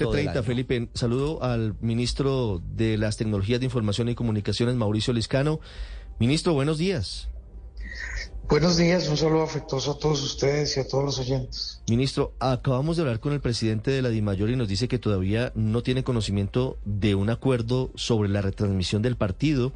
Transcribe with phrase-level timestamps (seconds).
[0.00, 0.88] 7.30, Felipe.
[0.94, 5.60] Saludo al ministro de las Tecnologías de Información y Comunicaciones, Mauricio Liscano.
[6.18, 7.28] Ministro, buenos días.
[8.48, 11.82] Buenos días, un saludo afectuoso a todos ustedes y a todos los oyentes.
[11.88, 15.52] Ministro, acabamos de hablar con el presidente de la DIMAYOR y nos dice que todavía
[15.54, 19.72] no tiene conocimiento de un acuerdo sobre la retransmisión del partido.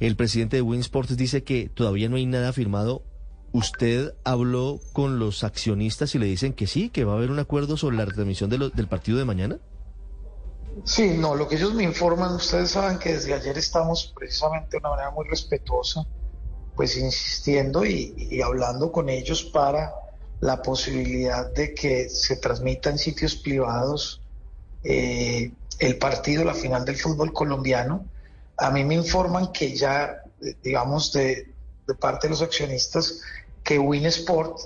[0.00, 3.02] El presidente de Winsports dice que todavía no hay nada firmado.
[3.54, 7.38] ¿Usted habló con los accionistas y le dicen que sí, que va a haber un
[7.38, 9.58] acuerdo sobre la retransmisión del partido de mañana?
[10.84, 14.78] Sí, no, lo que ellos me informan, ustedes saben que desde ayer estamos precisamente de
[14.78, 16.04] una manera muy respetuosa
[16.74, 19.94] pues insistiendo y, hablando con ellos para
[20.40, 24.20] la posibilidad de que se transmita en sitios privados
[24.82, 28.04] eh, el partido, la final del fútbol colombiano.
[28.56, 30.22] A mí me informan que ya,
[30.62, 31.52] digamos, de,
[32.00, 33.20] parte de los accionistas,
[33.64, 34.58] que Winsport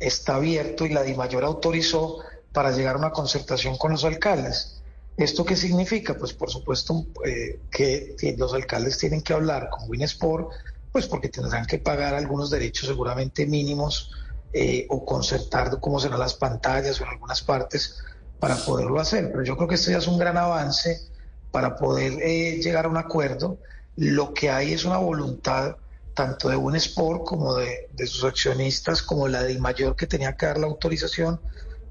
[0.00, 2.18] está abierto y la DIMAYOR autorizó
[2.52, 4.82] para llegar a una concertación con los alcaldes.
[5.16, 6.16] ¿Esto qué significa?
[6.18, 10.50] Pues por supuesto eh, que los alcaldes tienen que hablar con Winsport
[10.96, 14.12] pues porque tendrán que pagar algunos derechos seguramente mínimos
[14.54, 17.98] eh, o concertar cómo serán las pantallas o en algunas partes
[18.40, 19.30] para poderlo hacer.
[19.30, 21.02] Pero yo creo que este ya es un gran avance
[21.50, 23.58] para poder eh, llegar a un acuerdo.
[23.96, 25.76] Lo que hay es una voluntad
[26.16, 30.56] tanto de Sport como de, sus accionistas, como la de Mayor que tenía que dar
[30.56, 31.38] la autorización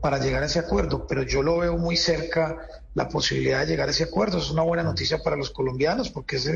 [0.02, 2.58] para llegar a ese acuerdo, pero yo lo veo muy cerca
[2.96, 4.40] la posibilidad de llegar a ese acuerdo.
[4.40, 6.50] Es una buena noticia para los colombianos porque es,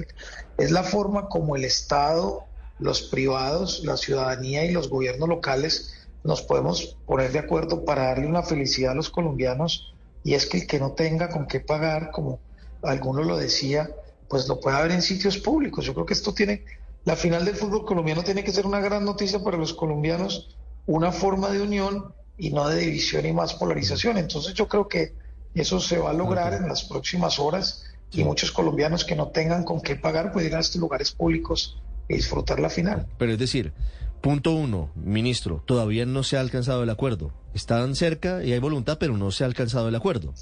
[0.58, 2.46] es la forma como el Estado,
[2.80, 8.26] los privados, la ciudadanía y los gobiernos locales nos podemos poner de acuerdo para darle
[8.26, 12.10] una felicidad a los colombianos y es que el que no tenga con qué pagar,
[12.10, 12.40] como
[12.82, 13.92] alguno lo decía,
[14.28, 15.86] pues lo pueda ver en sitios públicos.
[15.86, 16.66] Yo creo que esto tiene,
[17.06, 20.56] la final del fútbol colombiano tiene que ser una gran noticia para los colombianos,
[20.86, 24.18] una forma de unión y no de división y más polarización.
[24.18, 25.14] Entonces yo creo que
[25.54, 29.64] eso se va a lograr en las próximas horas y muchos colombianos que no tengan
[29.64, 33.08] con qué pagar pueden ir a estos lugares públicos y disfrutar la final.
[33.18, 33.74] Pero es decir,
[34.22, 37.32] punto uno, ministro, todavía no se ha alcanzado el acuerdo.
[37.54, 40.34] Están cerca y hay voluntad, pero no se ha alcanzado el acuerdo.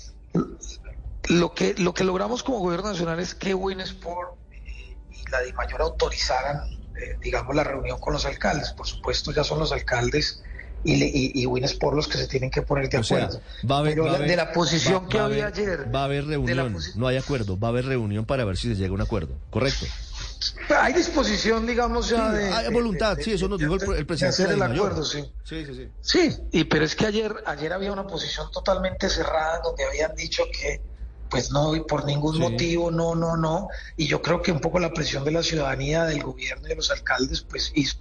[1.30, 4.38] Lo que, lo que logramos como gobierno nacional es que Winsport
[5.22, 6.62] y la DIMAYOR autorizaran,
[6.96, 8.72] eh, digamos, la reunión con los alcaldes.
[8.72, 10.44] Por supuesto, ya son los alcaldes
[10.84, 13.42] y, y, Wins por los que se tienen que poner de acuerdo.
[13.70, 15.94] va a haber, de la posición que había ayer.
[15.94, 18.76] Va a haber reunión, no hay acuerdo, va a haber reunión para ver si se
[18.76, 19.86] llega a un acuerdo, ¿correcto?
[20.70, 22.52] Hay disposición, digamos, ya de.
[22.52, 24.48] Hay voluntad, sí, eso nos dijo el, presidente.
[24.48, 25.24] del acuerdo, sí.
[25.44, 25.90] Sí, sí, sí.
[26.02, 30.44] Sí, y, pero es que ayer, ayer había una posición totalmente cerrada donde habían dicho
[30.52, 30.82] que
[31.30, 33.70] pues no, y por ningún motivo, no, no, no.
[33.96, 36.76] Y yo creo que un poco la presión de la ciudadanía, del gobierno y de
[36.76, 37.98] los alcaldes, pues hizo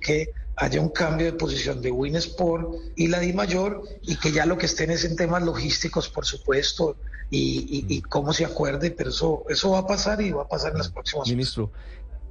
[0.00, 4.46] que haya un cambio de posición de Winsport y la Di Mayor y que ya
[4.46, 6.96] lo que estén es en temas logísticos, por supuesto,
[7.30, 10.78] y, cómo se acuerde, pero eso, eso va a pasar y va a pasar en
[10.78, 11.72] las próximas Ministro,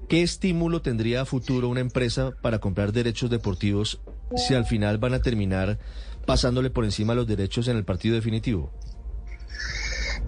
[0.08, 4.00] ¿qué estímulo tendría a futuro una empresa para comprar derechos deportivos
[4.36, 5.80] si al final van a terminar
[6.26, 8.72] pasándole por encima los derechos en el partido definitivo?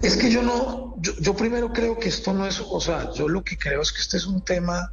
[0.02, 3.28] Es que yo no, yo, yo primero creo que esto no es, o sea, yo
[3.28, 4.92] lo que creo es que este es un tema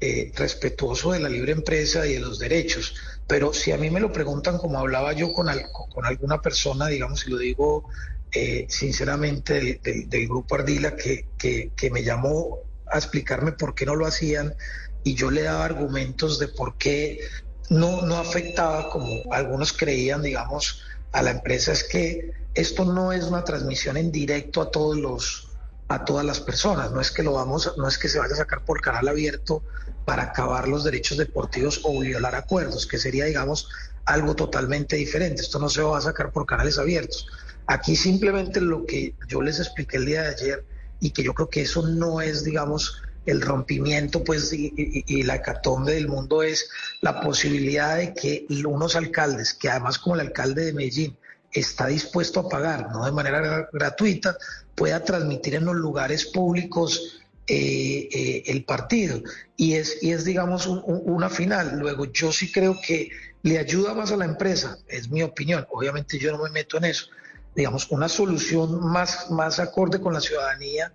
[0.00, 2.94] eh, respetuoso de la libre empresa y de los derechos.
[3.26, 5.48] Pero si a mí me lo preguntan, como hablaba yo con,
[5.90, 7.84] con alguna persona, digamos, y lo digo
[8.30, 14.06] eh, sinceramente, del, grupo Ardila, que, que, me llamó a explicarme por qué no lo
[14.06, 14.54] hacían,
[15.02, 17.20] y yo le daba argumentos de por qué
[17.68, 23.24] no, no afectaba, como algunos creían, digamos, a la empresa, es que esto no es
[23.24, 25.48] una transmisión en directo a todos los
[25.88, 26.92] a todas las personas.
[26.92, 29.62] No es que lo vamos, no es que se vaya a sacar por canal abierto
[30.04, 33.68] para acabar los derechos deportivos o violar acuerdos, que sería, digamos,
[34.04, 35.42] algo totalmente diferente.
[35.42, 37.26] Esto no se va a sacar por canales abiertos.
[37.66, 40.64] Aquí simplemente lo que yo les expliqué el día de ayer
[41.00, 44.72] y que yo creo que eso no es, digamos, el rompimiento pues y,
[45.06, 46.70] y, la hecatombe del mundo es
[47.02, 51.16] la posibilidad de que unos alcaldes, que además como el alcalde de Medellín,
[51.52, 54.36] está dispuesto a pagar, no de manera gratuita,
[54.74, 59.22] pueda transmitir en los lugares públicos eh, eh, el partido.
[59.56, 61.78] Y es, y es digamos, una final.
[61.78, 63.10] Luego, yo sí creo que
[63.42, 65.66] le ayuda más a la empresa, es mi opinión.
[65.70, 67.06] Obviamente yo no me meto en eso.
[67.56, 70.92] Digamos, una solución más, más acorde con la ciudadanía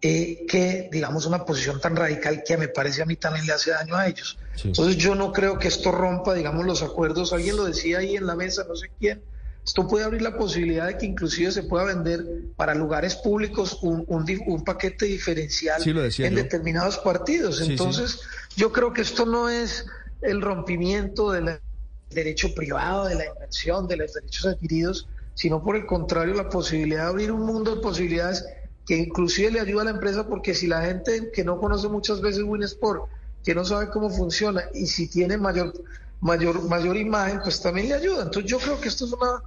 [0.00, 3.70] eh, que, digamos, una posición tan radical que me parece a mí también le hace
[3.70, 4.38] daño a ellos.
[4.62, 7.32] Entonces yo no creo que esto rompa, digamos, los acuerdos.
[7.32, 9.22] Alguien lo decía ahí en la mesa, no sé quién,
[9.68, 12.24] esto puede abrir la posibilidad de que inclusive se pueda vender
[12.56, 17.60] para lugares públicos un, un, paquete diferencial en determinados partidos.
[17.60, 18.20] Entonces,
[18.56, 19.84] yo creo que esto no es
[20.22, 21.60] el rompimiento del
[22.08, 27.02] derecho privado, de la inversión, de los derechos adquiridos, sino por el contrario, la posibilidad
[27.02, 28.46] de abrir un mundo de posibilidades
[28.88, 32.22] que inclusive le ayuda a la empresa porque si la gente que no conoce muchas
[32.22, 33.02] veces Winsport,
[33.44, 35.74] que no sabe cómo funciona y si tiene mayor,
[36.22, 38.22] mayor, mayor imagen, pues también le ayuda.
[38.22, 39.42] Entonces yo creo que esto es una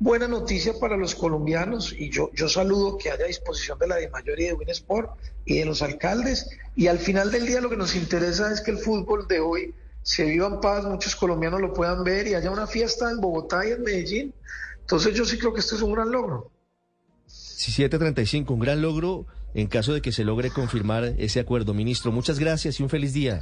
[0.00, 4.08] buena noticia para los colombianos y yo, yo saludo que haya disposición de la de
[4.08, 5.10] mayoría de Winsport
[5.44, 8.70] y de los alcaldes y al final del día lo que nos interesa es que
[8.70, 12.50] el fútbol de hoy se viva en paz, muchos colombianos lo puedan ver y haya
[12.50, 14.34] una fiesta en Bogotá y en Medellín.
[14.80, 16.50] Entonces yo sí creo que esto es un gran logro.
[17.28, 21.74] 1735, un gran logro en caso de que se logre confirmar ese acuerdo.
[21.74, 23.40] Ministro, muchas gracias y un feliz día.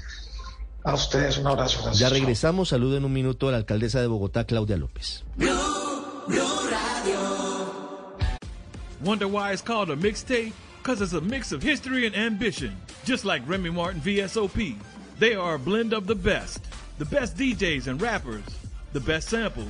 [0.85, 1.83] A ustedes un abrazo.
[1.83, 1.99] Gracias.
[1.99, 2.69] Ya regresamos.
[2.69, 5.25] Saludo en un minuto a la alcaldesa de Bogotá, Claudia López.
[9.03, 10.53] Wonder why it's called a mixtape?
[10.83, 12.73] Because it's a mix of history and ambition,
[13.05, 14.77] just like Remy Martin VSOP.
[15.19, 16.61] They are a blend of the best,
[16.99, 18.45] the best DJs and rappers,
[18.93, 19.69] the best samples